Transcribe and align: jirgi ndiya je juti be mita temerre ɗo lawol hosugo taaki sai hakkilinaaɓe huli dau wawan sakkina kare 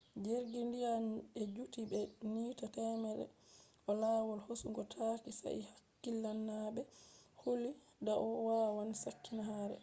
jirgi 0.23 0.59
ndiya 0.67 0.93
je 1.35 1.43
juti 1.55 1.79
be 1.89 1.99
mita 2.41 2.65
temerre 2.75 3.25
ɗo 3.83 3.91
lawol 4.01 4.39
hosugo 4.47 4.81
taaki 4.93 5.31
sai 5.39 5.59
hakkilinaaɓe 5.69 6.81
huli 7.41 7.69
dau 8.05 8.25
wawan 8.47 8.89
sakkina 9.03 9.41
kare 9.49 9.77